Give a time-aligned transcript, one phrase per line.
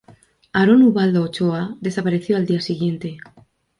[0.51, 3.17] Aarón Ubaldo Ochoa desapareció al día siguiente.